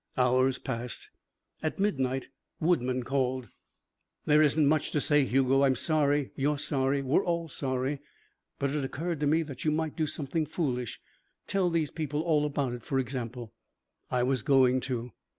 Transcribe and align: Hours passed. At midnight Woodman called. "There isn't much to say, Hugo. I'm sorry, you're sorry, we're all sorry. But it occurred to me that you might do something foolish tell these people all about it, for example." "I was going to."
Hours 0.17 0.57
passed. 0.57 1.11
At 1.61 1.77
midnight 1.77 2.29
Woodman 2.59 3.03
called. 3.03 3.49
"There 4.25 4.41
isn't 4.41 4.65
much 4.65 4.89
to 4.93 4.99
say, 4.99 5.25
Hugo. 5.25 5.61
I'm 5.61 5.75
sorry, 5.75 6.31
you're 6.35 6.57
sorry, 6.57 7.03
we're 7.03 7.23
all 7.23 7.47
sorry. 7.47 7.99
But 8.57 8.71
it 8.71 8.83
occurred 8.83 9.19
to 9.19 9.27
me 9.27 9.43
that 9.43 9.63
you 9.63 9.69
might 9.69 9.95
do 9.95 10.07
something 10.07 10.47
foolish 10.47 10.99
tell 11.45 11.69
these 11.69 11.91
people 11.91 12.21
all 12.23 12.45
about 12.47 12.73
it, 12.73 12.81
for 12.81 12.97
example." 12.97 13.53
"I 14.09 14.23
was 14.23 14.41
going 14.41 14.79
to." 14.89 15.11